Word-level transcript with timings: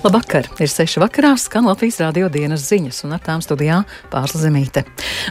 Labvakar! 0.00 0.46
Ir 0.56 0.70
seši 0.72 0.96
vakarā, 1.02 1.34
skan 1.36 1.66
Latvijas 1.68 1.98
radio 2.00 2.30
dienas 2.32 2.62
ziņas, 2.70 3.02
un 3.04 3.12
ar 3.12 3.20
tām 3.20 3.42
studijā 3.44 3.82
Pārsla 4.08 4.40
Zemīte. 4.46 4.86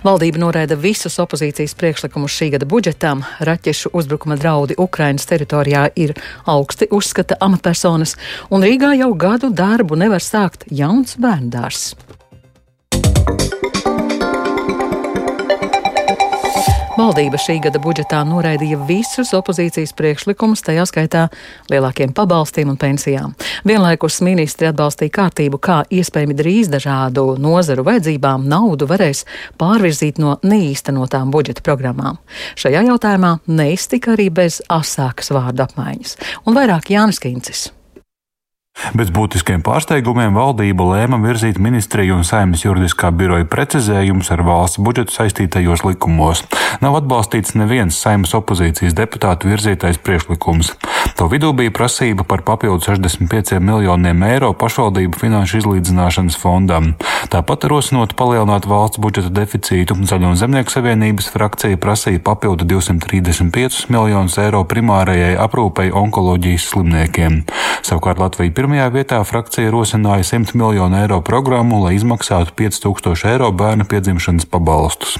Valdība 0.05 0.37
noraida 0.43 0.77
visus 0.77 1.17
opozīcijas 1.23 1.73
priekšlikumus 1.79 2.35
šī 2.35 2.51
gada 2.53 2.67
budžetam. 2.69 3.23
Raķešu 3.41 3.89
uzbrukuma 3.97 4.37
draudi 4.37 4.77
Ukrainas 4.77 5.25
teritorijā 5.25 5.87
ir 5.97 6.13
augsti, 6.45 6.85
uzskata 6.93 7.39
amatpersonas, 7.41 8.13
un 8.53 8.61
Rīgā 8.61 8.93
jau 8.99 9.09
gadu 9.17 9.49
darbu 9.49 9.97
nevar 9.97 10.21
sākt 10.21 10.69
jauns 10.69 11.17
bērndārs. 11.17 11.95
Valdība 16.99 17.39
šī 17.39 17.61
gada 17.63 17.79
budžetā 17.79 18.17
noraidīja 18.27 18.75
visus 18.83 19.29
opozīcijas 19.37 19.93
priekšlikumus, 19.95 20.59
tajā 20.67 20.83
skaitā 20.89 21.21
lielākiem 21.71 22.11
pabalstiem 22.11 22.73
un 22.73 22.79
pensijām. 22.81 23.37
Vienlaikus 23.63 24.17
ministri 24.27 24.67
atbalstīja 24.67 25.13
kārtību, 25.15 25.61
kā 25.63 25.77
iespējami 25.95 26.35
drīz 26.35 26.67
dažādu 26.73 27.37
nozaru 27.39 27.87
vajadzībām 27.87 28.43
naudu 28.51 28.89
varēs 28.91 29.23
pārvirzīt 29.55 30.19
no 30.19 30.35
neīstenotām 30.43 31.31
budžeta 31.31 31.63
programmām. 31.63 32.19
Šajā 32.59 32.83
jautājumā 32.91 33.37
neiztika 33.47 34.17
arī 34.17 34.27
bez 34.43 34.59
asākas 34.67 35.31
vārdu 35.31 35.69
apmaiņas. 35.69 36.17
Un 36.43 36.59
vairāk 36.59 36.91
Jānis 36.91 37.23
Kincis. 37.23 37.69
Bez 38.97 39.11
būtiskiem 39.13 39.63
pārsteigumiem 39.65 40.35
valdība 40.37 40.85
lēma 40.93 41.19
virzīt 41.23 41.59
ministriju 41.61 42.19
un 42.19 42.25
saimnes 42.27 42.63
juridiskā 42.65 43.11
biroja 43.15 43.47
precizējumus 43.49 44.31
ar 44.33 44.43
valsts 44.47 44.81
budžetu 44.83 45.15
saistītajos 45.15 45.83
likumos. 45.85 46.45
Nav 46.83 46.97
atbalstīts 47.01 47.57
neviens 47.59 47.99
saimnes 47.99 48.33
opozīcijas 48.37 48.95
deputātu 48.97 49.51
virzītais 49.51 49.99
priekšlikums. 50.01 50.73
To 51.19 51.27
vidū 51.31 51.51
bija 51.55 51.73
prasība 51.75 52.23
par 52.23 52.43
papildu 52.47 52.79
65 52.85 53.59
miljoniem 53.59 54.23
eiro 54.23 54.53
pašvaldību 54.57 55.19
finanšu 55.19 55.59
izlīdzināšanas 55.59 56.37
fondam. 56.39 56.93
Tāpat 57.33 57.67
rosinot 57.71 58.15
palielināt 58.19 58.67
valsts 58.69 59.01
budžeta 59.03 59.31
deficītu, 59.41 59.97
Zaļo 60.09 60.31
un 60.31 60.39
Zemnieku 60.39 60.71
savienības 60.73 61.27
frakcija 61.33 61.77
prasīja 61.81 62.21
papildu 62.23 62.65
235 62.69 63.89
miljonus 63.93 64.37
eiro 64.41 64.63
primārajai 64.63 65.35
aprūpei 65.43 65.91
onkoloģijas 65.91 66.69
slimniekiem. 66.71 67.41
Savukārt 67.85 68.21
Latvija 68.21 68.55
Pirmajā 68.69 68.91
vietā 68.93 69.17
frakcija 69.25 69.71
rosināja 69.73 70.21
100 70.29 70.53
miljonu 70.53 70.99
eiro 70.99 71.17
programmu, 71.25 71.79
lai 71.87 71.95
izmaksātu 71.97 72.53
5000 72.53 73.31
eiro 73.31 73.47
bērnu 73.49 73.87
piedzimšanas 73.89 74.45
pabalstus. 74.45 75.17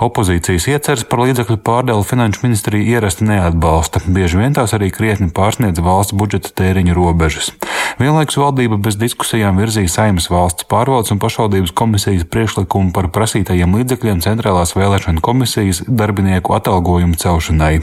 Opozīcijas 0.00 0.64
ieceres 0.72 1.04
par 1.04 1.26
līdzekļu 1.26 1.58
pārdēlu 1.60 2.08
finanšu 2.08 2.46
ministrija 2.46 2.96
ierasti 2.96 3.28
neatbalsta, 3.28 4.00
bieži 4.08 4.40
vien 4.40 4.56
tās 4.56 4.72
arī 4.72 4.88
krietni 4.96 5.28
pārsniedz 5.28 5.84
valsts 5.84 6.16
budžeta 6.16 6.56
tēriņu 6.56 6.96
robežas. 6.96 7.52
Vienlaikus 8.00 8.36
valdība 8.40 8.76
bez 8.80 8.98
diskusijām 9.00 9.56
virzīja 9.60 9.92
Saimas 9.92 10.26
valsts 10.28 10.66
pārvaldes 10.68 11.12
un 11.14 11.20
pašvaldības 11.20 11.72
komisijas 11.76 12.26
priekšlikumu 12.28 12.92
par 12.96 13.08
prasītajiem 13.12 13.76
līdzekļiem 13.78 14.20
centrālās 14.24 14.74
vēlēšana 14.76 15.24
komisijas 15.24 15.80
darbinieku 15.86 16.56
atalgojumu 16.56 17.16
celšanai. 17.20 17.78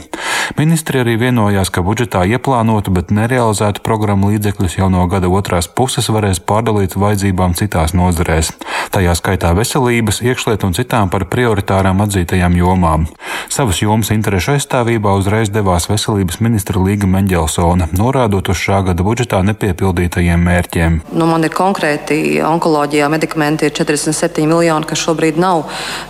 Ministri 0.58 1.02
arī 1.02 1.16
vienojās, 1.18 1.72
ka 1.74 1.82
budžetā 1.82 2.22
ieplānotu, 2.30 2.94
bet 2.94 3.10
nerealizētu 3.14 3.82
programmu 3.82 4.30
līdzekļus 4.34 4.78
jau 4.78 4.90
no 4.92 5.03
no 5.04 5.10
gada 5.12 5.28
otrās 5.28 5.68
puses 5.68 6.08
varēs 6.08 6.40
pārdalīt 6.48 6.96
vajadzībām 6.96 7.52
citās 7.58 7.92
nozarēs, 7.92 8.54
tajā 8.94 9.12
skaitā 9.18 9.52
veselības, 9.56 10.22
iekšlietu 10.24 10.70
un 10.70 10.76
citām 10.76 11.10
par 11.12 11.26
prioritārām 11.28 12.00
atzītajām 12.06 12.56
jomām. 12.56 13.04
Savas 13.52 13.82
jomas 13.82 14.10
interešu 14.14 14.54
aizstāvībā 14.54 15.12
uzreiz 15.20 15.52
devās 15.52 15.90
veselības 15.90 16.40
ministra 16.40 16.80
Līga 16.80 17.10
Mendelsona, 17.10 17.90
norādot 17.92 18.48
uz 18.48 18.62
šā 18.64 18.80
gada 18.88 19.04
budžetā 19.04 19.42
nepiepildītajiem 19.50 20.48
mērķiem. 20.48 21.00
Nu, 21.12 21.28
man 21.28 21.44
ir 21.44 21.52
konkrēti 21.52 22.40
onkoloģijā 22.48 23.10
medikamenti 23.12 23.68
ir 23.68 23.76
47 23.76 24.48
miljoni, 24.48 24.88
kas 24.88 25.04
šobrīd 25.04 25.40
nav 25.40 25.66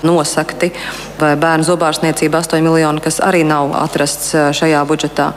nosakti, 0.06 0.70
vai 1.18 1.34
bērnu 1.40 1.66
zobārstniecība 1.66 2.44
8 2.44 2.62
miljoni, 2.62 3.02
kas 3.02 3.18
arī 3.24 3.42
nav 3.48 3.74
atrasts 3.82 4.36
šajā 4.54 4.84
budžetā. 4.86 5.32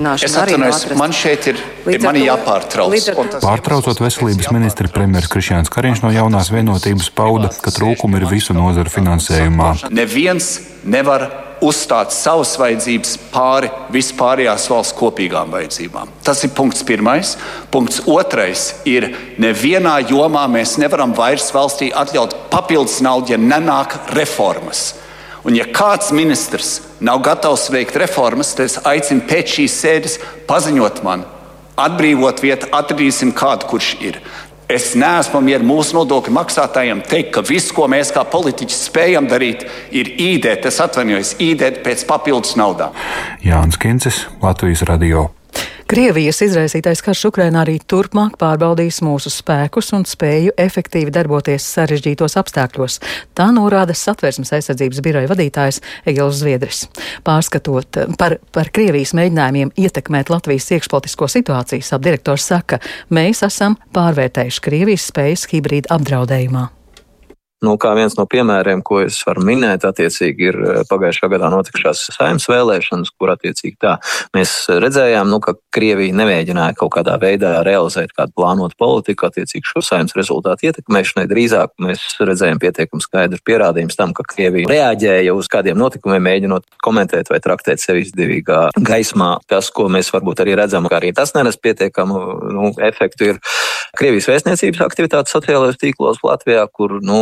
Es 0.00 0.36
atvainojos, 0.38 0.86
man 0.98 1.12
šeit 1.14 1.50
ir, 1.52 1.60
ir 1.90 2.00
mani 2.04 2.24
jāpārtrauc. 2.24 3.10
Pārtraucot 3.42 4.00
veselības 4.00 4.48
ministri, 4.54 4.88
premjeras 4.92 5.28
Krišjāns 5.32 5.72
Kariņš 5.72 6.02
no 6.04 6.14
jaunās 6.14 6.50
vienotības 6.54 7.10
pauda, 7.14 7.52
ka 7.52 7.72
trūkumi 7.74 8.20
ir 8.20 8.26
visu 8.30 8.56
nozaru 8.56 8.92
finansējumā. 8.92 9.74
Neviens 9.92 10.56
nevar 10.88 11.28
uzstāt 11.60 12.14
savas 12.16 12.54
vajadzības 12.60 13.16
pāri 13.34 13.68
vispārējās 13.92 14.66
valsts 14.72 14.96
kopīgām 14.96 15.52
vajadzībām. 15.52 16.14
Tas 16.24 16.40
ir 16.46 16.54
punkts 16.56 16.84
pirmais. 16.88 17.34
Punkts 17.72 18.00
otrais 18.08 18.70
ir, 18.88 19.10
nevienā 19.40 19.98
jomā 20.08 20.46
mēs 20.50 20.78
nevaram 20.80 21.12
vairs 21.16 21.50
valstī 21.54 21.90
atļaut 21.92 22.36
papildus 22.52 23.00
naudu, 23.04 23.34
ja 23.34 23.40
nenāk 23.40 23.98
reformas. 24.16 24.94
Un 25.44 25.56
ja 25.56 25.64
kāds 25.64 26.10
ministrs 26.12 26.80
nav 27.00 27.22
gatavs 27.24 27.70
veikt 27.72 27.96
reformas, 28.00 28.52
tad 28.56 28.68
es 28.68 28.76
aicinu 28.84 29.24
pēc 29.28 29.56
šīs 29.56 29.80
sēdes 29.82 30.18
paziņot 30.48 31.00
man, 31.06 31.24
atbrīvot 31.80 32.42
vietu, 32.44 32.68
atradīsim 32.76 33.32
kādu, 33.36 33.70
kurš 33.70 33.94
ir. 34.04 34.20
Es 34.70 34.92
neesmu 34.94 35.40
mieru 35.42 35.66
mūsu 35.66 35.96
nodokļu 35.96 36.34
maksātājiem 36.36 37.00
teikt, 37.08 37.32
ka 37.34 37.42
viss, 37.42 37.72
ko 37.74 37.88
mēs 37.90 38.12
kā 38.14 38.22
politiķi 38.22 38.76
spējam 38.76 39.26
darīt, 39.30 39.64
ir 39.90 40.12
īdēt, 40.14 40.68
es 40.70 40.78
atvainojos, 40.84 41.34
īdēt 41.42 41.82
pēc 41.86 42.06
papildus 42.06 42.54
naudām. 42.60 42.94
Jānis 43.42 43.80
Kincis, 43.80 44.24
Latvijas 44.44 44.86
Radio. 44.86 45.30
Krievijas 45.90 46.38
izraisītais 46.44 47.00
karš 47.02 47.24
Ukrainā 47.32 47.64
arī 47.64 47.80
turpmāk 47.82 48.36
pārbaudīs 48.38 49.00
mūsu 49.02 49.26
spēkus 49.34 49.88
un 49.96 50.04
spēju 50.06 50.52
efektīvi 50.54 51.10
darboties 51.10 51.66
sarežģītos 51.66 52.38
apstākļos. 52.38 53.00
Tā 53.34 53.48
norāda 53.56 53.96
satversmes 53.98 54.54
aizsardzības 54.54 55.02
biroja 55.02 55.32
vadītājs 55.32 55.82
Egils 56.06 56.38
Zviedris. 56.44 56.84
Pārskatot 57.26 58.04
par, 58.22 58.38
par 58.54 58.70
Krievijas 58.70 59.16
mēģinājumiem 59.18 59.74
ietekmēt 59.74 60.30
Latvijas 60.30 60.70
iekšpolitisko 60.78 61.26
situāciju, 61.34 61.82
apdirektors 61.98 62.46
saka, 62.54 62.78
mēs 63.10 63.42
esam 63.50 63.80
pārvērtējuši 63.90 64.68
Krievijas 64.70 65.10
spējas 65.10 65.50
hibrīda 65.50 65.90
apdraudējumā. 65.98 66.68
Nu, 67.60 67.74
kā 67.80 67.92
viens 67.92 68.14
no 68.16 68.24
piemēriem, 68.30 68.80
ko 68.80 69.02
es 69.04 69.18
varu 69.26 69.42
minēt, 69.44 69.84
attiecīgi 69.84 70.46
ir 70.48 70.56
eh, 70.60 70.78
pagājušā 70.88 71.28
gadā 71.28 71.50
notikušās 71.52 72.06
saimnes 72.14 72.46
vēlēšanas, 72.48 73.12
kur 73.20 73.34
attiecīgi 73.34 73.76
tā 73.84 73.98
mēs 74.36 74.54
redzējām, 74.80 75.28
nu, 75.28 75.42
ka 75.44 75.58
Krievija 75.74 76.16
nemēģināja 76.16 76.78
kaut 76.80 76.94
kādā 76.96 77.18
veidā 77.20 77.58
realizēt 77.66 78.14
kādu 78.16 78.32
plānotu 78.40 78.78
politiku 78.80 79.28
attiecīgi 79.28 79.68
šo 79.68 79.82
saimnes 79.84 80.16
rezultātu 80.16 80.70
ietekmēšanai. 80.70 81.26
Drīzāk 81.28 81.74
mēs 81.84 82.06
redzējām 82.24 82.62
pietiekami 82.64 83.04
skaidrs 83.04 83.44
pierādījums 83.44 84.00
tam, 84.00 84.16
ka 84.16 84.24
Krievija 84.24 84.70
reaģēja 84.70 85.36
uz 85.36 85.50
kādiem 85.52 85.76
notikumiem, 85.80 86.24
mēģinot 86.30 86.80
komentēt 86.80 87.28
vai 87.28 87.42
traktēt 87.44 87.84
sevi 87.84 88.06
izdevīgā 88.06 88.70
gaismā. 88.88 89.34
Tas, 89.52 89.68
ko 89.74 89.90
mēs 89.92 90.08
varbūt 90.16 90.40
arī 90.46 90.56
redzam, 90.62 90.88
ka 90.88 90.96
arī 90.96 91.12
tas 91.16 91.36
nenes 91.36 91.60
pietiekamu 91.60 92.24
nu, 92.56 92.72
efektu, 92.88 93.34
ir 93.34 93.44
Krievijas 93.98 94.28
vēstniecības 94.30 94.84
aktivitātes 94.84 95.34
sociālajos 95.34 95.78
tīklos 95.80 96.20
Latvijā, 96.22 96.62
kur, 96.72 97.00
nu, 97.02 97.18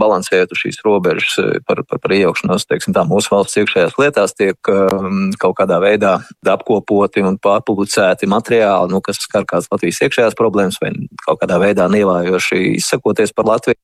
balansējot 0.00 0.54
uz 0.54 0.60
šīs 0.60 0.80
robežas 0.86 1.36
eh, 1.42 1.58
par, 1.66 1.82
par, 1.88 2.00
par 2.02 2.14
iejaukšanos, 2.16 2.66
teiksim, 2.70 2.94
tā 2.96 3.04
mūsu 3.08 3.32
valsts 3.34 3.58
iekšējās 3.60 3.98
lietās 4.00 4.36
tiek 4.38 4.72
um, 4.72 5.30
kaut 5.40 5.56
kādā 5.60 5.80
veidā 5.82 6.16
apkopoti 6.54 7.24
un 7.24 7.38
pārpublicēti 7.42 8.28
materiāli, 8.30 8.92
nu, 8.94 9.02
kas 9.04 9.22
skar 9.24 9.46
kādas 9.48 9.70
Latvijas 9.72 10.02
iekšējās 10.06 10.38
problēmas 10.38 10.80
vai 10.82 10.94
kaut 11.24 11.42
kādā 11.42 11.60
veidā 11.62 11.88
nievājoši 11.92 12.62
izsakoties 12.78 13.34
par 13.36 13.52
Latviju. 13.52 13.80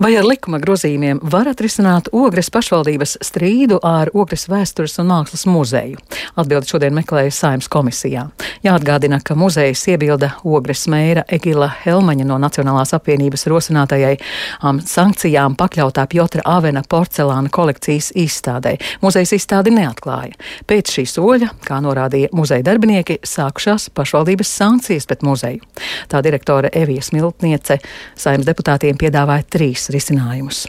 Vai 0.00 0.14
ar 0.16 0.24
likuma 0.24 0.56
grozījumiem 0.62 1.18
var 1.32 1.50
atrisināt 1.50 2.08
Ogres 2.16 2.48
pašvaldības 2.52 3.18
strīdu 3.24 3.76
ar 3.84 4.08
Ogres 4.16 4.46
vēstures 4.48 4.94
un 5.02 5.10
mākslas 5.10 5.44
muzeju? 5.50 5.98
Atbildi 6.40 6.70
šodien 6.70 6.94
meklēja 6.96 7.32
Saimnes 7.34 7.68
komisijā. 7.72 8.24
Jāatgādina, 8.64 9.18
ka 9.24 9.36
muzejs 9.36 9.82
iebilda 9.92 10.30
Ogres 10.48 10.86
mēra 10.88 11.26
Egila 11.28 11.68
Helmaņa 11.82 12.24
no 12.28 12.38
Nacionālās 12.40 12.94
apvienības 12.96 13.44
rosinātajai 13.52 14.14
um, 14.62 14.80
sankcijām 14.80 15.58
pakļautā 15.60 16.06
Pjotra 16.12 16.46
Avena 16.54 16.84
porcelāna 16.88 17.52
kolekcijas 17.52 18.12
izstādē. 18.16 18.78
Muzejs 19.04 19.34
izstādi 19.36 19.74
neatklāja. 19.76 20.38
Pēc 20.68 20.94
šī 20.96 21.06
soļa, 21.10 21.50
kā 21.68 21.82
norādīja 21.84 22.32
muzeja 22.36 22.64
darbinieki, 22.70 23.18
sākušās 23.28 23.90
pašvaldības 23.92 24.56
sankcijas 24.62 25.10
pret 25.10 25.26
muzeju. 25.26 25.68
Tā 26.08 26.24
direktore 26.24 26.72
Evija 26.72 27.04
Smiltniece 27.04 27.82
Saimnes 28.16 28.48
deputātiem 28.48 28.96
piedāvāja 28.96 29.44
trīs 29.52 29.81
risinājumus. 29.90 30.66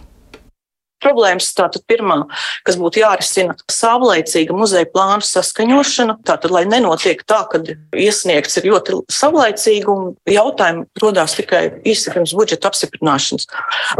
problēmas. 1.03 1.51
Tātad 1.57 1.85
pirmā, 1.89 2.23
kas 2.67 2.77
būtu 2.79 3.03
jārisina, 3.03 3.55
savlaicīga 3.71 4.55
muzeja 4.57 4.87
plānu 4.89 5.25
saskaņošana. 5.27 6.17
Tātad, 6.27 6.53
lai 6.53 6.63
nenotiek 6.69 7.23
tā, 7.27 7.43
ka 7.51 7.61
iesniegts 7.91 8.59
ir 8.59 8.69
ļoti 8.71 9.01
savlaicīgi 9.11 9.89
un 9.91 10.13
jautājumi 10.29 10.85
rodās 11.03 11.35
tikai 11.37 11.63
īsi 11.89 12.13
pirms 12.13 12.35
budžeta 12.37 12.71
apstiprināšanas. 12.71 13.49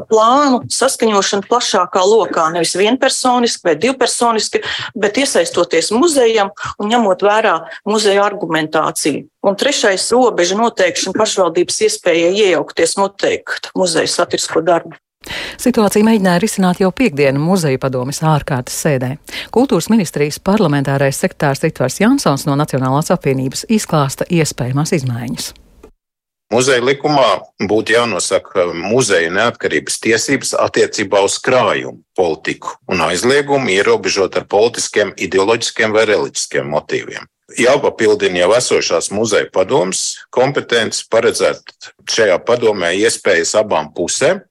Plānu 0.10 0.64
saskaņošana 0.74 1.48
plašākā 1.50 2.06
lokā, 2.08 2.50
nevis 2.56 2.76
vienpersoniski 2.80 3.70
vai 3.70 3.76
divpersoniski, 3.80 4.64
bet 4.96 5.20
iesaistoties 5.22 5.92
muzejam 5.96 6.54
un 6.80 6.92
ņemot 6.94 7.26
vērā 7.26 7.60
muzeja 7.90 8.26
argumentāciju. 8.30 9.28
Un 9.44 9.58
trešais- 9.60 10.08
robeža 10.16 10.56
noteikšana 10.56 11.20
pašvaldības 11.20 11.82
iespēja 11.84 12.32
iejaukties 12.32 12.96
noteikt 12.96 13.74
muzeja 13.76 14.08
satirisko 14.08 14.64
darbu. 14.64 14.96
Situāciju 15.62 16.06
mēģināja 16.08 16.42
risināt 16.44 16.82
jau 16.84 16.92
piekdienu 16.96 17.42
muzeja 17.42 17.80
padomis 17.82 18.22
ārkārtas 18.26 18.76
sēdē. 18.86 19.16
Kultūras 19.56 19.90
ministrijas 19.94 20.40
parlamentārais 20.44 21.20
sekretārs 21.24 21.64
Ritvars 21.64 22.00
Jansons 22.02 22.48
no 22.50 22.58
Nacionālās 22.60 23.12
apvienības 23.14 23.68
izklāsta 23.72 24.28
iespējamās 24.30 24.96
izmaiņas. 25.00 25.52
Muzeja 26.54 26.84
likumā 26.86 27.30
būtu 27.66 27.96
jānosaka 27.96 28.68
muzeja 28.78 29.32
neatkarības 29.34 29.96
tiesības 30.04 30.54
attiecībā 30.62 31.24
uz 31.26 31.40
krājumu 31.42 32.04
politiku 32.18 32.76
un 32.92 33.02
aizliegumu 33.08 33.74
ierobežot 33.74 34.38
ar 34.38 34.46
politiskiem, 34.52 35.16
ideoloģiskiem 35.18 35.96
vai 35.96 36.06
reliģiskiem 36.12 36.70
motīviem 36.70 37.26
jāpapildina 37.60 38.44
jau 38.44 38.52
esošās 38.58 39.10
muzeja 39.14 39.50
padomas 39.54 40.04
kompetences, 40.34 41.06
paredzēt 41.12 41.92
šajā 42.10 42.38
padomē 42.48 42.94
iespējas 43.00 43.54
abām 43.60 43.92
pusēm, 43.96 44.42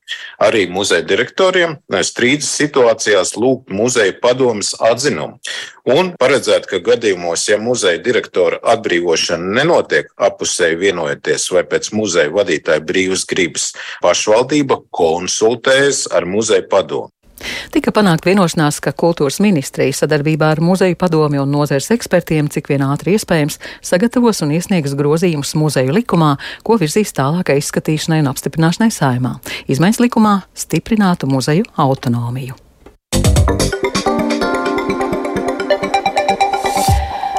arī 0.43 0.66
muzeja 0.70 1.04
direktoriem, 1.06 1.78
strīdus 2.04 2.50
situācijās 2.60 3.34
lūgt 3.38 3.72
muzeja 3.72 4.14
padomas 4.22 4.75
atzinumu 4.81 5.40
un 5.88 6.12
paredzēt, 6.20 6.69
ka 6.70 6.82
gadījumos, 6.84 7.46
ja 7.50 7.58
muzeja 7.58 8.00
direktora 8.02 8.60
atbrīvošana 8.75 9.56
nenotiek 9.60 10.12
apusēji 10.16 10.78
vienojoties 10.84 11.49
vai 11.54 11.64
pēc 11.69 11.90
muzeja 11.96 12.31
vadītāja 12.34 12.84
brīvas 12.87 13.26
gribas, 13.28 13.72
pašvaldība 14.04 14.82
konsultējas 14.94 16.06
ar 16.12 16.28
muzeja 16.28 16.66
padomu. 16.70 17.10
Tika 17.74 17.92
panākt 17.94 18.26
vienošanās, 18.28 18.80
ka 18.84 18.94
kultūras 18.96 19.40
ministrija 19.44 19.94
sadarbībā 19.96 20.52
ar 20.54 20.62
muzeju 20.64 20.98
padomi 21.00 21.40
un 21.42 21.52
nozares 21.52 21.90
ekspertiem, 21.94 22.50
cik 22.52 22.72
vien 22.72 22.84
ātri 22.86 23.16
iespējams, 23.16 23.60
sagatavos 23.84 24.42
un 24.46 24.54
iesniegs 24.56 24.96
grozījumus 24.98 25.54
muzeju 25.58 25.96
likumā, 25.98 26.34
ko 26.66 26.78
virzīs 26.80 27.14
tālākai 27.16 27.60
izskatīšanai 27.62 28.22
un 28.24 28.32
apstiprināšanai 28.32 28.90
saimā. 28.94 29.38
Izmaiņas 29.72 30.02
likumā 30.06 30.36
stiprinātu 30.64 31.30
muzeju 31.30 31.68
autonomiju. 31.76 32.58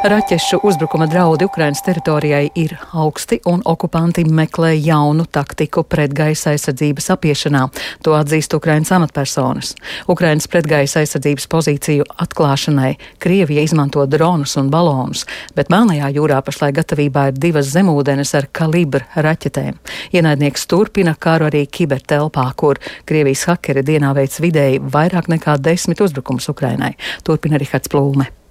Raķešu 0.03 0.57
uzbrukuma 0.63 1.05
draudi 1.07 1.45
Ukrainas 1.45 1.81
teritorijai 1.81 2.49
ir 2.55 2.73
augsti 2.91 3.37
un 3.47 3.61
okupanti 3.65 4.25
meklē 4.27 4.73
jaunu 4.75 5.23
taktiku 5.31 5.83
pretgaisa 5.87 6.51
aizsardzības 6.51 7.07
apiešanā. 7.15 7.61
To 8.03 8.17
atzīst 8.17 8.57
Ukrainas 8.57 8.91
amatpersonas. 8.91 9.71
Ukrainas 10.11 10.49
pretgaisa 10.51 10.99
aizsardzības 10.99 11.47
pozīciju 11.47 12.09
atklāšanai 12.25 12.91
Krievija 13.23 13.63
izmanto 13.63 14.03
dronus 14.05 14.57
un 14.59 14.67
balonus, 14.75 15.23
bet 15.55 15.71
Melnajā 15.71 16.11
jūrā 16.19 16.43
pašlaik 16.43 16.81
gatavībā 16.81 17.29
ir 17.31 17.39
divas 17.39 17.71
zemūdenes 17.71 18.35
ar 18.35 18.51
kalibru 18.51 19.07
raķetēm. 19.15 19.79
Ienaidnieks 20.11 20.67
turpina 20.67 21.15
karu 21.15 21.47
arī 21.47 21.63
kibertelpā, 21.63 22.49
kur 22.59 22.83
Krievijas 23.07 23.47
hakeri 23.53 23.87
dienā 23.87 24.11
veic 24.19 24.35
vidēji 24.35 24.83
vairāk 24.83 25.31
nekā 25.31 25.61
desmit 25.63 26.03
uzbrukumus 26.03 26.51
Ukrainai. 26.51 26.97
Turpina 27.23 27.55
Rihards 27.55 27.87
Plūme. 27.87 28.42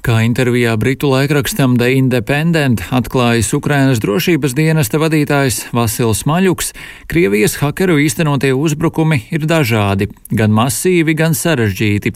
Kā 0.00 0.22
intervijā 0.24 0.72
Britu 0.80 1.10
laikrakstam 1.12 1.74
The 1.76 1.92
Independent 1.92 2.80
atklājis 2.88 3.50
Ukrainas 3.52 4.00
drošības 4.00 4.54
dienesta 4.56 4.96
vadītājs 4.96 5.66
Vasils 5.76 6.24
Maļuks, 6.24 6.72
Krievijas 7.10 7.58
hakeru 7.60 7.98
īstenotie 8.00 8.54
uzbrukumi 8.56 9.26
ir 9.28 9.44
dažādi, 9.44 10.08
gan 10.32 10.56
masīvi, 10.56 11.12
gan 11.18 11.36
sarežģīti. 11.36 12.14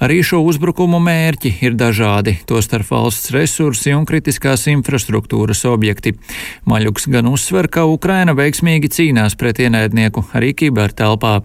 Arī 0.00 0.18
šo 0.24 0.42
uzbrukumu 0.44 0.98
mērķi 1.00 1.54
ir 1.64 1.76
dažādi, 1.76 2.34
tostarp 2.48 2.88
valsts 2.92 3.30
resursi 3.32 3.94
un 3.96 4.04
kritiskās 4.08 4.66
infrastruktūras 4.72 5.64
objekti. 5.68 6.12
Maļuks 6.68 7.08
gan 7.12 7.28
uzsver, 7.30 7.68
ka 7.72 7.86
Ukraina 7.88 8.34
veiksmīgi 8.36 8.92
cīnās 8.92 9.36
pret 9.40 9.60
ienaidnieku 9.64 10.26
arī 10.36 10.52
kibertelpā. 10.56 11.38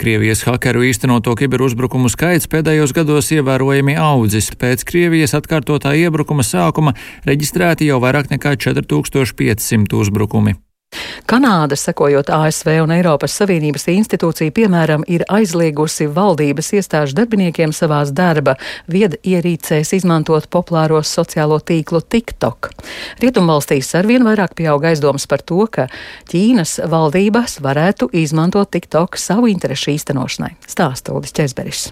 Krievijas 0.00 0.46
hakeru 0.48 0.86
īstenoto 0.88 1.36
kiberuzbrukumu 1.36 2.08
skaits 2.12 2.48
pēdējos 2.48 2.96
gados 2.96 3.28
ievērojami 3.36 3.98
audzis 4.00 4.48
pēc 4.56 4.84
Krievijas 4.84 4.99
Krievijas 5.00 5.32
atkārtotā 5.32 5.94
iebrukuma 5.96 6.44
sākuma 6.44 6.92
reģistrēti 7.24 7.86
jau 7.88 7.96
vairāk 8.02 8.26
nekā 8.34 8.50
4500 8.60 9.96
uzbrukumi. 9.96 10.58
Kanāda, 11.30 11.78
sekojot 11.78 12.28
ASV 12.34 12.68
un 12.82 12.92
Eiropas 12.92 13.38
Savienības 13.40 13.86
institūciju, 13.94 14.52
piemēram, 14.52 15.06
ir 15.08 15.24
aizliegusi 15.32 16.10
valdības 16.12 16.68
iestāžu 16.76 17.16
darbiniekiem 17.16 17.72
savās 17.72 18.12
darba 18.12 18.58
viedierīcēs 18.92 19.94
izmantot 19.96 20.50
populāros 20.52 21.14
sociālo 21.16 21.62
tīklu 21.64 22.02
TikTok. 22.04 22.68
Rietumvalstīs 23.24 23.94
arvien 23.96 24.26
vairāk 24.26 24.52
pieaug 24.58 24.84
aizdomas 24.90 25.24
par 25.30 25.46
to, 25.46 25.62
ka 25.72 25.88
Ķīnas 26.28 26.76
valdības 26.92 27.56
varētu 27.64 28.10
izmantot 28.20 28.68
TikTok 28.76 29.16
savu 29.16 29.48
interešu 29.54 29.94
īstenošanai. 29.96 30.58
Stāsta 30.68 31.16
Uldis 31.16 31.32
Česberis. 31.40 31.88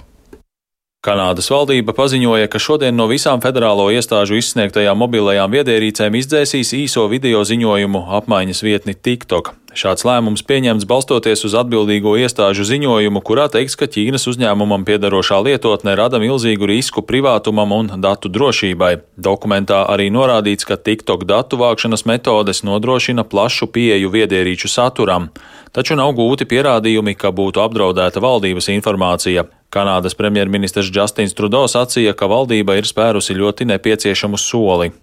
Kanādas 0.98 1.46
valdība 1.52 1.92
paziņoja, 1.94 2.48
ka 2.50 2.58
šodien 2.58 2.96
no 2.98 3.04
visām 3.06 3.38
federālo 3.38 3.84
iestāžu 3.94 4.34
izsniegtajām 4.40 4.98
mobilajām 4.98 5.52
viedierīcēm 5.54 6.16
izdzēsīs 6.18 6.72
īso 6.74 7.04
video 7.12 7.44
ziņojumu 7.46 8.00
apmaiņas 8.18 8.64
vietni 8.66 8.96
TikTok. 8.98 9.52
Šāds 9.76 10.00
lēmums 10.09 10.41
pieņemts 10.49 10.87
balstoties 10.88 11.44
uz 11.44 11.53
atbildīgo 11.61 12.15
iestāžu 12.17 12.65
ziņojumu, 12.65 13.20
kurā 13.20 13.50
teikts, 13.53 13.76
ka 13.76 13.85
Ķīnas 13.85 14.25
uzņēmumam 14.31 14.87
piedarošā 14.88 15.43
lietotne 15.44 15.93
rada 15.99 16.17
milzīgu 16.23 16.70
risku 16.70 17.05
privātumam 17.05 17.75
un 17.76 17.91
datu 18.00 18.32
drošībai. 18.32 18.94
Dokumentā 19.20 19.82
arī 19.93 20.09
norādīts, 20.15 20.65
ka 20.65 20.81
TikTok 20.81 21.29
datu 21.29 21.61
vākšanas 21.61 22.06
metodes 22.09 22.65
nodrošina 22.65 23.26
plašu 23.29 23.69
pieeju 23.69 24.09
viedierīču 24.17 24.73
saturam, 24.73 25.29
taču 25.76 26.00
nav 26.00 26.17
gūti 26.17 26.49
pierādījumi, 26.49 27.12
ka 27.12 27.29
būtu 27.29 27.61
apdraudēta 27.61 28.25
valdības 28.25 28.73
informācija. 28.73 29.50
Kanādas 29.69 30.15
premjerministrs 30.17 30.88
Justins 30.88 31.35
Trudeau 31.37 31.67
sacīja, 31.69 32.15
ka 32.17 32.25
valdība 32.31 32.79
ir 32.79 32.87
spērusi 32.88 33.35
ļoti 33.37 33.67
nepieciešamu 33.69 34.41
soli. 34.41 34.94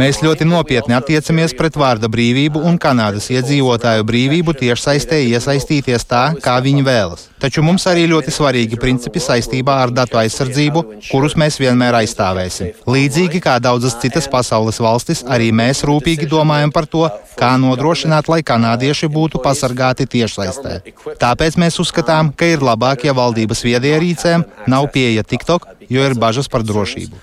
Mēs 0.00 0.20
ļoti 0.24 0.46
nopietni 0.48 0.96
attiecamies 0.96 1.54
pret 1.56 1.78
vārda 1.80 2.10
brīvību 2.12 2.62
un 2.66 2.78
Kanādas 2.80 3.30
iedzīvotāju 3.32 4.06
brīvību 4.08 4.54
tiešsaistē 4.60 5.22
iesaistīties 5.30 6.06
tā, 6.10 6.24
kā 6.44 6.58
viņi 6.64 6.84
vēlas. 6.86 7.30
Taču 7.40 7.62
mums 7.64 7.86
arī 7.88 8.04
ļoti 8.10 8.32
svarīgi 8.34 8.76
principi 8.80 9.20
saistībā 9.24 9.78
ar 9.86 9.92
datu 9.96 10.18
aizsardzību, 10.20 10.82
kurus 11.06 11.36
mēs 11.40 11.56
vienmēr 11.62 11.96
aizstāvēsim. 12.02 12.74
Līdzīgi 12.84 13.40
kā 13.40 13.56
daudzas 13.64 13.96
citas 14.02 14.28
pasaules 14.28 14.80
valstis, 14.84 15.24
arī 15.24 15.48
mēs 15.48 15.80
rūpīgi 15.88 16.28
domājam 16.28 16.72
par 16.74 16.84
to, 16.90 17.06
kā 17.40 17.54
nodrošināt, 17.60 18.28
lai 18.28 18.42
kanādieši 18.44 19.08
būtu 19.08 19.40
pasargāti 19.40 20.04
tiešsaistē. 20.18 20.82
Tāpēc 21.22 21.56
mēs 21.60 21.80
uzskatām, 21.80 22.34
ka 22.36 22.52
ir 22.52 22.64
labāk, 22.66 23.08
ja 23.08 23.16
valdības 23.16 23.64
viedierīcēm 23.64 24.44
nav 24.68 24.90
pieeja 24.92 25.24
TikTok, 25.24 25.64
jo 25.90 26.06
ir 26.06 26.16
bažas 26.18 26.48
par 26.48 26.64
drošību. 26.66 27.18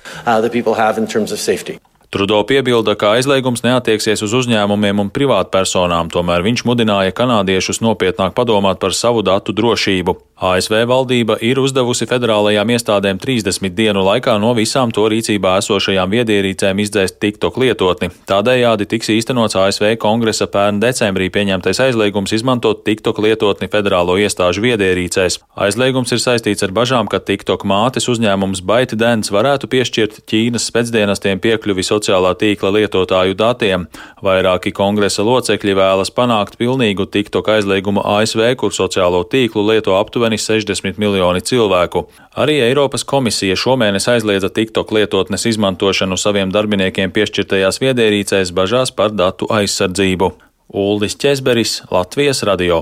Trudo 2.18 2.40
piebilda, 2.50 2.96
ka 2.98 3.12
aizliegums 3.14 3.62
neatieksies 3.62 4.24
uz 4.26 4.32
uzņēmumiem 4.40 5.04
un 5.04 5.12
privātpersonām, 5.14 6.10
tomēr 6.10 6.42
viņš 6.48 6.64
mudināja 6.66 7.14
kanādiešus 7.14 7.78
nopietnāk 7.86 8.34
padomāt 8.34 8.82
par 8.82 8.98
savu 8.98 9.22
datu 9.22 9.54
drošību. 9.54 10.18
ASV 10.38 10.84
valdība 10.86 11.38
ir 11.42 11.58
uzdevusi 11.58 12.06
federālajām 12.10 12.70
iestādēm 12.74 13.18
30 13.22 13.74
dienu 13.74 14.04
laikā 14.06 14.36
no 14.42 14.52
visām 14.58 14.92
to 14.94 15.06
rīcībā 15.10 15.56
esošajām 15.62 16.12
viedierīcēm 16.14 16.82
izdzēst 16.84 17.18
TikTok 17.22 17.58
lietotni. 17.62 18.10
Tādējādi 18.30 18.86
tiks 18.90 19.10
īstenots 19.14 19.58
ASV 19.58 19.96
kongresa 20.02 20.46
pērn 20.54 20.82
decembrī 20.82 21.30
pieņemtais 21.34 21.82
aizliegums 21.88 22.34
izmantot 22.38 22.84
TikTok 22.86 23.22
lietotni 23.26 23.70
federālo 23.74 24.18
iestāžu 24.22 24.62
viedierīcēs. 24.66 25.40
Aizliegums 25.58 26.14
ir 26.14 26.22
saistīts 26.22 26.66
ar 26.66 26.74
bažām, 26.74 27.10
ka 27.10 27.18
TikTok 27.18 27.66
mātes 27.66 28.06
uzņēmums 28.10 28.62
ByteDance 28.62 29.34
varētu 29.34 29.70
piešķirt 29.74 30.22
Ķīnas 30.30 30.70
spēcdienestiem 30.70 31.42
piekļuvi 31.42 31.82
sociālajiem 31.82 32.07
sociālā 32.08 32.34
tīkla 32.40 32.72
lietotāju 32.72 33.36
datiem. 33.36 33.88
Vairāki 34.24 34.72
kongresa 34.72 35.24
locekļi 35.24 35.76
vēlas 35.76 36.12
panākt 36.12 36.58
pilnīgu 36.58 37.08
TikTok 37.12 37.50
aizliegumu 37.58 38.02
ASV, 38.02 38.56
kur 38.56 38.72
sociālo 38.72 39.24
tīklu 39.28 39.66
lieto 39.68 39.98
aptuveni 39.98 40.38
60 40.38 40.98
miljoni 40.98 41.42
cilvēku. 41.42 42.08
Arī 42.38 42.62
Eiropas 42.64 43.04
komisija 43.04 43.56
šomēnes 43.56 44.08
aizliedza 44.08 44.50
TikTok 44.50 44.92
lietotnes 44.92 45.46
izmantošanu 45.46 46.18
saviem 46.18 46.52
darbiniekiem 46.54 47.12
piešķirtajās 47.12 47.82
viedierīcēs 47.84 48.54
bažās 48.54 48.94
par 48.96 49.12
datu 49.12 49.50
aizsardzību. 49.52 50.32
Uldis 50.68 51.16
Česberis, 51.16 51.82
Latvijas 51.92 52.44
radio. 52.44 52.82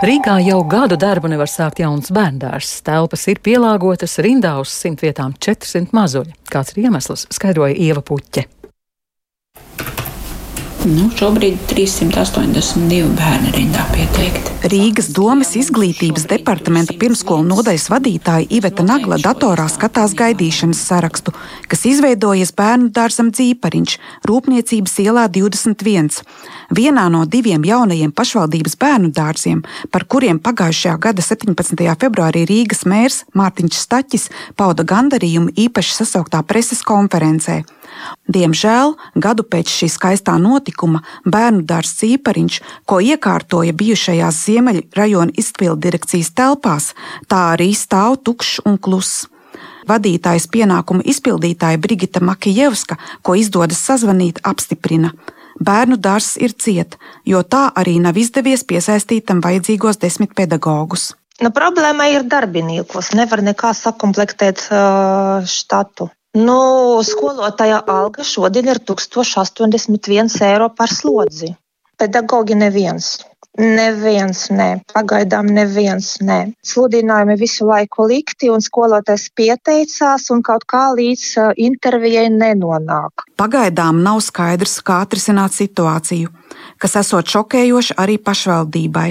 Rīgā 0.00 0.38
jau 0.40 0.62
gadu 0.64 0.96
darbu 0.96 1.28
nevar 1.28 1.50
sākt 1.52 1.82
jauns 1.82 2.08
bērndārs. 2.16 2.70
Telpas 2.86 3.26
ir 3.28 3.36
pielāgotas 3.44 4.16
rindā 4.24 4.54
uz 4.62 4.72
simt 4.72 5.04
vietām 5.04 5.34
400 5.36 5.92
mazuļi. 5.92 6.32
Kāds 6.48 6.72
ir 6.72 6.86
iemesls, 6.86 7.26
skaidroja 7.36 7.76
Ieva 7.76 8.00
Puķe. 8.00 8.46
Nu, 10.88 11.10
šobrīd 11.12 11.58
382 11.68 13.10
bērni 13.12 13.50
rindā 13.52 13.82
pieteikti. 13.92 14.54
Rīgas 14.72 15.10
domas 15.12 15.50
izglītības 15.60 16.24
departamenta 16.30 16.94
pirmskolu 16.96 17.44
nodaļas 17.50 17.90
vadītāja 17.92 18.46
Iveta 18.56 18.86
Nagla 18.88 19.18
datorā 19.20 19.66
skatās 19.68 20.14
gaidīšanas 20.16 20.80
sarakstu, 20.88 21.34
kas 21.68 21.84
izveidojies 21.90 22.54
bērnu 22.56 22.88
dārzam 22.96 23.28
Dzīpariņš, 23.28 23.96
Rūpniecības 24.30 24.96
ielā 25.04 25.26
21. 25.28 26.22
Vienā 26.72 27.04
no 27.12 27.26
diviem 27.28 27.66
jaunajiem 27.68 28.14
pašvaldības 28.16 28.78
bērnu 28.80 29.12
dārziem, 29.12 29.60
par 29.92 30.06
kuriem 30.08 30.40
pagājušajā 30.40 30.96
gada 31.08 31.26
17. 31.26 31.76
februārī 32.00 32.46
Rīgas 32.48 32.86
mērs 32.88 33.26
Mārtiņš 33.36 33.82
Staķis 33.84 34.30
pauda 34.56 34.88
gandarījumu 34.88 35.52
īpaši 35.68 36.00
sasauktā 36.00 36.40
preses 36.48 36.80
konferencē. 36.88 37.60
Diemžēl 38.30 38.94
gadu 39.16 39.44
pēc 39.44 39.72
šī 39.72 39.88
skaistā 39.90 40.36
notikuma 40.38 41.02
bērnu 41.24 41.64
dārsts 41.66 42.02
Cīpariņš, 42.02 42.60
ko 42.86 43.00
iekārtoja 43.02 43.74
bijušajās 43.76 44.44
Ziemeļu 44.46 44.86
rajona 44.96 45.34
izpildu 45.40 45.80
direkcijas 45.88 46.30
telpās, 46.36 46.92
tā 47.26 47.50
arī 47.56 47.72
stāv 47.74 48.20
tukšs 48.24 48.62
un 48.66 48.78
kluss. 48.78 49.26
Vadītājas 49.90 50.46
pienākumu 50.52 51.02
izpildītāja 51.12 51.80
Brigita 51.82 52.22
Makijevska, 52.22 52.98
ko 53.22 53.34
izdodas 53.34 53.80
sazvanīt, 53.82 54.42
apstiprina. 54.46 55.14
Bērnu 55.60 55.98
dārzs 56.00 56.38
ir 56.40 56.54
ciet, 56.56 56.96
jo 57.26 57.42
tā 57.42 57.66
arī 57.76 57.98
nav 58.00 58.16
izdevies 58.16 58.62
piesaistīt 58.64 59.26
tam 59.28 59.42
vajadzīgos 59.44 60.00
desmit 60.00 60.32
pedagogus. 60.36 61.10
Nu, 61.40 61.50
problēma 61.56 62.06
ir 62.12 62.24
darbiniekos. 62.28 63.14
Nevar 63.16 63.40
nekā 63.44 63.72
sakomplektēt 63.76 64.66
uh, 64.68 65.46
štatu. 65.48 66.10
Nu, 66.38 67.02
skolotāja 67.02 67.80
alga 67.90 68.22
šodien 68.22 68.68
ir 68.70 68.78
1081 68.86 70.36
eiro 70.46 70.68
par 70.70 70.92
slodzi. 70.94 71.56
Pedagogi 71.98 72.54
neviens. 72.54 73.18
Neviens, 73.58 74.44
nē, 74.54 74.68
pagaidām 74.94 75.48
neviens, 75.50 76.12
nē. 76.22 76.52
Sludinājumi 76.62 77.34
visu 77.40 77.66
laiku 77.66 78.06
likti, 78.06 78.46
un 78.48 78.62
skolotājs 78.62 79.26
pieteicās, 79.34 80.28
un 80.30 80.44
kaut 80.46 80.62
kā 80.70 80.84
līdz 80.94 81.56
intervijai 81.58 82.28
nenonāk. 82.30 83.26
Pagaidām 83.36 84.04
nav 84.06 84.22
skaidrs, 84.22 84.78
kā 84.86 85.00
atrisināt 85.02 85.58
situāciju, 85.58 86.30
kas 86.78 86.96
esot 87.02 87.26
šokējoša 87.26 87.98
arī 87.98 88.20
pašvaldībai. 88.22 89.10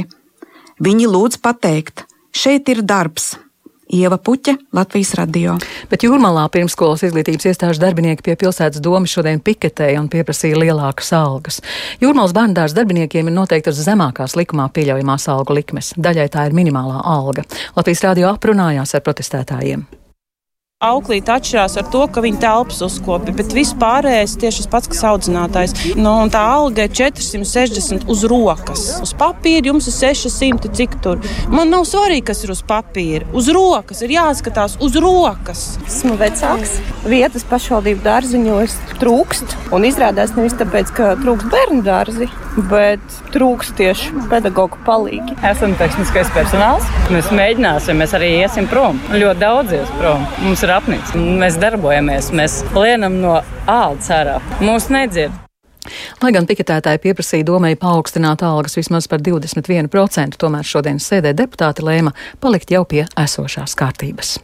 Viņi 0.88 1.12
lūdz 1.12 1.44
pateikt, 1.44 2.08
šeit 2.32 2.72
ir 2.72 2.80
darbs, 2.88 3.34
Ieva 3.90 4.18
Puķe, 4.18 4.54
Latvijas 4.74 5.16
radio. 5.18 5.56
Bet 5.90 6.04
Jūrmalā 6.06 6.44
pirmskolas 6.54 7.02
izglītības 7.08 7.48
iestāžu 7.50 7.82
darbinieki 7.82 8.22
pie 8.28 8.36
pilsētas 8.38 8.84
domas 8.86 9.10
šodien 9.10 9.42
piketēja 9.42 9.98
un 9.98 10.12
pieprasīja 10.14 10.60
lielākas 10.62 11.10
algas. 11.18 11.58
Jūrmals 12.04 12.36
bērndārs 12.38 12.78
darbiniekiem 12.78 13.32
ir 13.32 13.36
noteiktas 13.36 13.82
zemākās 13.82 14.38
likumā 14.38 14.70
pieļaujamās 14.76 15.26
algu 15.34 15.58
likmes. 15.58 15.96
Daļai 15.98 16.30
tā 16.30 16.46
ir 16.46 16.58
minimālā 16.60 17.02
alga. 17.02 17.48
Latvijas 17.80 18.06
radio 18.06 18.30
aprunājās 18.30 18.94
ar 18.94 19.06
protestētājiem. 19.08 19.88
Auklīte 20.80 21.34
atšķirās 21.34 21.74
ar 21.76 21.88
to, 21.92 22.06
ka 22.08 22.22
viņi 22.24 22.38
telpas 22.40 22.78
uzkopja, 22.86 23.34
bet 23.36 23.52
viss 23.52 23.76
pārējais 23.76 24.38
tieši 24.40 24.62
tas 24.62 24.70
pats, 24.72 24.88
kas 24.88 25.02
audzinātājs. 25.10 25.74
Nu, 26.00 26.14
tā 26.32 26.40
alga 26.54 26.86
ir 26.88 26.94
460 26.96 28.06
uz 28.08 28.22
rokas. 28.32 28.86
Uz 29.04 29.12
papīra 29.20 29.74
jums 29.74 29.90
ir 29.92 29.98
600, 29.98 30.72
cik 30.80 30.96
tur. 31.04 31.20
Man 31.52 31.68
nav 31.76 31.84
svarīgi, 31.84 32.24
kas 32.30 32.46
ir 32.48 32.54
uz 32.56 32.62
papīra. 32.64 33.28
Uz 33.36 33.52
rokas 33.52 34.00
ir 34.08 34.14
jāskatās 34.16 34.78
uz 34.80 34.96
rokas. 35.04 35.66
Esmu 35.84 36.16
vecāks. 36.22 36.78
Vietas 37.04 37.44
pašvaldību 37.52 38.00
dārziņos 38.08 38.78
trūkst. 39.04 39.58
Un 39.76 39.84
izrādās 39.84 40.32
nevis 40.40 40.56
tāpēc, 40.64 40.96
ka 40.96 41.12
trūkst 41.20 41.52
bērnu 41.52 41.84
dārzi, 41.84 42.30
bet 42.72 43.20
trūkst 43.36 43.76
tieši 43.76 44.24
pedagoģu 44.32 44.80
palīgi. 44.88 45.36
Esam 45.52 45.76
tehniskais 45.76 46.32
personāls. 46.40 46.88
Mēs 47.12 47.36
mēģināsim, 47.36 48.00
mēs 48.00 48.16
arī 48.16 48.32
iesim 48.40 48.72
prom. 48.72 49.04
Ļoti 49.12 49.44
daudz 49.44 49.76
ies 49.82 49.96
prom. 50.00 50.24
Mums 50.40 50.64
ir 50.64 50.69
apnicis. 50.76 51.14
Mēs 51.16 51.60
darbojamies, 51.62 52.32
mēs 52.36 52.62
lienam 52.76 53.20
no 53.24 53.38
ādas 53.66 54.10
ārā. 54.14 54.40
Mūs 54.64 54.90
nedzird. 54.94 55.36
Lai 56.22 56.32
gan 56.36 56.46
piketētāji 56.50 57.02
pieprasīja 57.06 57.48
domai 57.48 57.74
paaugstināt 57.80 58.44
algas 58.46 58.78
vismaz 58.78 59.08
par 59.10 59.24
21%, 59.26 60.38
tomēr 60.42 60.68
šodienas 60.68 61.10
sēdē 61.10 61.34
deputāti 61.38 61.86
lēma 61.88 62.14
palikt 62.44 62.76
jau 62.76 62.84
pie 62.90 63.06
esošās 63.18 63.78
kārtības. 63.80 64.38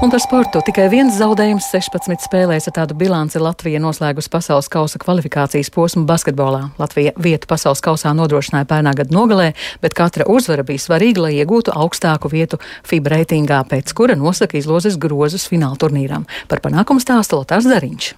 Un 0.00 0.08
par 0.08 0.22
sportu 0.24 0.62
tikai 0.64 0.86
viens 0.88 1.12
zaudējums 1.12 1.66
16 1.74 2.22
spēlēs 2.24 2.70
ar 2.70 2.72
tādu 2.72 2.94
bilanci 2.96 3.36
Latvija 3.36 3.82
noslēgus 3.84 4.30
pasaules 4.32 4.70
kausa 4.72 4.96
kvalifikācijas 5.02 5.68
posmu 5.74 6.06
basketbolā. 6.08 6.70
Latvija 6.80 7.12
vietu 7.20 7.44
pasaules 7.50 7.84
kausā 7.84 8.14
nodrošināja 8.16 8.64
pērnā 8.70 8.94
gada 8.96 9.12
nogalē, 9.12 9.50
bet 9.84 9.98
katra 9.98 10.24
uzvara 10.24 10.64
bija 10.64 10.80
svarīga, 10.80 11.26
lai 11.26 11.34
iegūtu 11.36 11.76
augstāku 11.76 12.32
vietu 12.32 12.56
FIBA 12.88 13.12
reitingā, 13.12 13.60
pēc 13.68 13.92
kura 13.92 14.16
nosaka 14.16 14.56
izlozes 14.56 14.96
grozus 14.96 15.44
fināla 15.52 15.76
turnīram. 15.76 16.24
Par 16.48 16.64
panākumu 16.64 17.04
stāsta 17.04 17.36
Lotārs 17.36 17.68
Zariņš. 17.68 18.14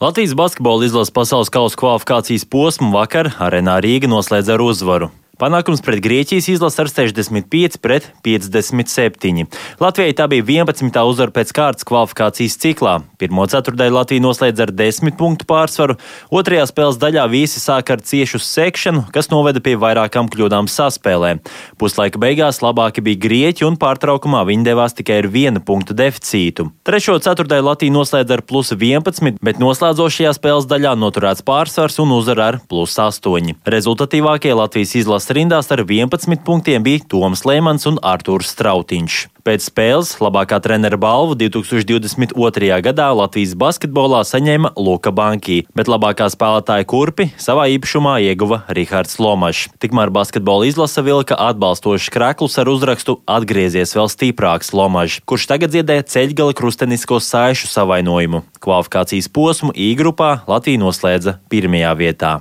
Latvijas 0.00 0.32
basketbola 0.40 0.88
izlases 0.88 1.12
pasaules 1.12 1.52
kausa 1.52 1.76
kvalifikācijas 1.84 2.48
posmu 2.48 2.94
vakar 2.96 3.34
arēnā 3.36 3.76
Rīga 3.84 4.08
noslēdz 4.08 4.56
ar 4.56 4.64
uzvaru. 4.64 5.12
Panākums 5.38 5.78
pret 5.86 6.00
Grieķijas 6.02 6.48
izlasi 6.50 6.80
ar 6.82 6.88
65 6.90 7.76
pret 7.78 8.08
57. 8.26 9.44
Latvijai 9.78 10.14
tā 10.18 10.24
bija 10.26 10.42
11. 10.64 10.96
uzvara 11.06 11.30
pēc 11.36 11.52
kārtas 11.54 11.86
kvalifikācijas 11.86 12.56
ciklā. 12.58 12.96
Pirmo 13.22 13.44
ceturdaļu 13.46 13.94
Latvija 13.94 14.24
noslēdz 14.24 14.64
ar 14.64 14.72
10 14.74 15.14
punktu 15.18 15.46
pārsvaru, 15.46 15.94
otrajā 16.34 16.64
spēles 16.66 16.98
daļā 16.98 17.28
visi 17.30 17.62
sāka 17.62 17.94
ar 17.94 18.02
ciešu 18.02 18.40
sekšanu, 18.42 19.04
kas 19.14 19.30
noveda 19.30 19.62
pie 19.62 19.76
vairākām 19.78 20.26
kļūdām 20.32 20.66
saspēlē. 20.74 21.36
Puslaika 21.78 22.18
beigās 22.18 22.58
labāki 22.64 23.06
bija 23.06 23.22
Grieķi 23.28 23.68
un 23.68 23.78
pārtraukumā 23.78 24.42
viņi 24.50 24.66
devās 24.66 24.98
tikai 24.98 25.20
ar 25.22 25.30
viena 25.30 25.62
punktu 25.62 25.94
deficītu. 25.94 26.66
Trešo 26.82 27.14
ceturdaļu 27.22 27.68
Latvija 27.70 27.94
noslēdz 27.94 28.34
ar 28.40 28.42
plus 28.42 28.74
11, 28.74 29.38
bet 29.38 29.62
noslēdzošajā 29.62 30.34
spēles 30.34 30.66
daļā 30.66 30.98
noturēts 30.98 31.46
pārsvars 31.46 32.02
un 32.02 32.18
uzvara 32.18 32.50
ar 32.50 32.60
plus 32.66 32.98
8. 32.98 33.54
Rezultatīvākie 33.78 34.58
Latvijas 34.58 34.98
izlases 34.98 35.27
rindās 35.34 35.70
ar 35.74 35.82
11 35.84 36.42
punktiem 36.46 36.82
bija 36.84 37.04
Toms 37.08 37.44
Lēmans 37.48 37.86
un 37.90 37.98
Artūrs 38.04 38.52
Strautiņš. 38.54 39.16
Pēc 39.48 39.64
spēles 39.70 40.10
labākā 40.20 40.58
trenera 40.60 40.98
balvu 41.00 41.36
2022. 41.40 42.80
gadā 42.84 43.06
Latvijas 43.16 43.54
basketbolā 43.56 44.20
saņēma 44.28 44.74
Luka 44.76 45.12
Banki, 45.14 45.62
bet 45.78 45.88
labākā 45.88 46.26
spēlētāja 46.34 46.84
kurpi 46.90 47.30
savā 47.40 47.68
īpašumā 47.72 48.18
ieguva 48.26 48.60
Rihards 48.68 49.16
Lomašs. 49.22 49.70
Tikmēr 49.80 50.12
basketbola 50.12 50.68
izlase 50.68 51.04
vilka 51.06 51.38
atbalstošs 51.48 52.10
krēklus 52.12 52.58
ar 52.60 52.68
uzrakstu 52.68 53.16
Atgriezies 53.24 53.96
vēl 53.96 54.12
stiprāks 54.12 54.74
Lomašs, 54.76 55.22
kurš 55.24 55.48
tagad 55.54 55.72
dziedē 55.72 56.02
ceļgala 56.04 56.52
krustenisko 56.58 57.22
saišu 57.24 57.72
savainojumu. 57.72 58.44
Kvalifikācijas 58.60 59.32
posmu 59.32 59.72
I 59.72 59.94
grupā 59.96 60.42
Latvija 60.50 60.84
noslēdza 60.84 61.38
pirmajā 61.48 61.96
vietā. 62.04 62.36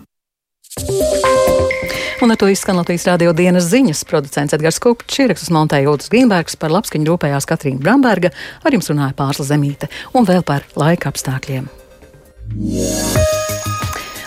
Un 2.17 2.31
ar 2.31 2.37
to 2.41 2.47
izskan 2.49 2.79
Latvijas 2.79 3.03
rādio 3.05 3.29
dienas 3.37 3.67
ziņas. 3.69 3.99
Producents 4.09 4.55
Edgars 4.57 4.79
Kupčs, 4.81 5.19
ierakstus 5.21 5.51
montēja 5.53 5.85
Jūtas 5.85 6.09
Grīnbergs, 6.09 6.55
par 6.57 6.73
labskaņu 6.73 7.05
rūpējās 7.11 7.45
Katrīna 7.45 7.77
Bramberga, 7.83 8.31
ar 8.65 8.73
jums 8.73 8.89
runāja 8.89 9.13
Pārsla 9.19 9.45
Zemīte 9.51 9.91
un 10.17 10.25
vēl 10.25 10.41
par 10.47 10.65
laika 10.73 11.11
apstākļiem. 11.13 11.69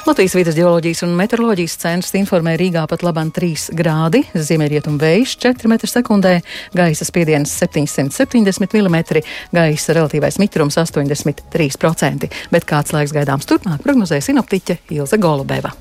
Latvijas 0.06 0.38
vidas 0.38 0.54
geoloģijas 0.54 1.02
un 1.08 1.18
meteoroloģijas 1.18 1.76
centrs 1.82 2.14
informē 2.18 2.54
Rīgā 2.62 2.86
pat 2.90 3.02
labam 3.02 3.34
3 3.34 3.74
grādi, 3.78 4.22
ziemeļrietumu 4.38 5.02
vējš 5.02 5.36
4 5.48 5.74
m2, 5.74 6.32
gaisa 6.78 7.10
spiediens 7.10 7.58
770 7.58 8.80
mm, 8.86 9.26
gaisa 9.54 9.98
relatīvais 9.98 10.38
mitrums 10.38 10.78
83%, 10.78 12.32
bet 12.54 12.70
kāds 12.70 12.94
laiks 12.94 13.18
gaidāms 13.18 13.50
turpmāk 13.50 13.82
prognozēja 13.82 14.30
sinoptiķe 14.30 14.84
Ilze 14.94 15.18
Golubeva. 15.18 15.74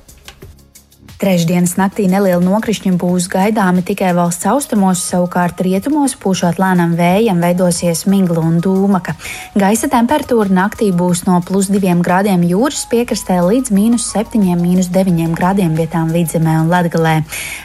Trešdienas 1.20 1.74
naktī 1.76 2.06
neliela 2.08 2.40
nokrišņa 2.40 2.94
būs 2.96 3.26
gaidāmi 3.28 3.82
tikai 3.84 4.14
valsts 4.16 4.46
austrumos, 4.48 5.02
savukārt 5.04 5.58
rietumos 5.60 6.14
pūšot 6.16 6.56
lēnam 6.56 6.94
vējam 6.96 7.42
veidosies 7.44 8.06
migla 8.08 8.40
un 8.40 8.54
dūmaka. 8.64 9.12
Gaisa 9.52 9.90
temperatūra 9.92 10.48
naktī 10.48 10.88
būs 10.96 11.26
no 11.26 11.36
plus 11.44 11.68
2 11.68 11.98
grādiem 12.00 12.46
jūras 12.48 12.86
piekrastē 12.88 13.36
līdz 13.44 13.68
mīnus 13.76 14.06
7, 14.14 14.40
mīnus 14.62 14.88
9 14.94 15.34
grādiem 15.36 15.74
vietām 15.76 16.08
vidzemē 16.08 16.54
un 16.62 16.72
latgalē. 16.72 17.12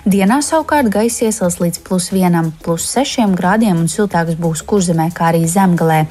Dienā 0.03 0.41
savukārt 0.43 0.91
gaisa 0.91 1.29
iesals 1.29 1.55
līdz 1.63 1.79
plus 1.87 2.09
1, 2.11 2.51
plus 2.59 2.89
6 2.91 3.39
grādiem 3.39 3.79
un 3.79 3.87
siltāks 3.87 4.35
būs 4.35 4.65
kurzemē, 4.67 5.07
kā 5.15 5.31
arī 5.31 5.45
zemgalē. 5.47 6.01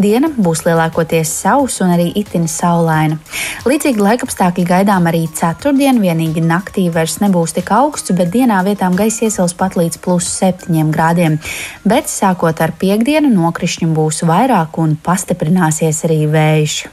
Diena 0.00 0.32
būs 0.32 0.64
lielākoties 0.64 1.36
sausa 1.42 1.84
un 1.84 1.98
arī 1.98 2.08
itin 2.16 2.48
saulaina. 2.48 3.20
Līdzīgi 3.68 4.00
laikapstākļi 4.08 4.66
gaidām 4.72 5.12
arī 5.12 5.26
ceturtdien, 5.36 6.00
vienīgi 6.00 6.40
naktī 6.40 6.88
vairs 6.94 7.18
nebūs 7.22 7.56
tik 7.56 7.70
augsts, 7.74 8.14
bet 8.16 8.32
dienā 8.34 8.62
vietām 8.66 8.96
gaisa 8.98 9.28
iesils 9.28 9.56
pat 9.58 9.76
līdz 9.78 10.00
plus 10.04 10.28
7 10.40 10.90
grādiem. 10.94 11.38
Bet 11.84 12.10
sākot 12.12 12.64
ar 12.64 12.74
piekdienu 12.80 13.32
nokrišņu 13.34 13.92
būs 13.94 14.24
vairāk 14.28 14.78
un 14.82 14.96
pastiprināsies 14.96 16.04
arī 16.08 16.24
vējš. 16.30 16.84